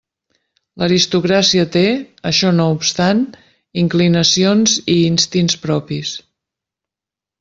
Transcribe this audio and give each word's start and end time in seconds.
L'aristocràcia 0.83 1.65
té, 1.75 1.83
això 2.31 2.53
no 2.61 2.65
obstant, 2.77 3.21
inclinacions 3.83 4.77
i 4.95 4.97
instints 5.13 5.59
propis. 5.67 6.19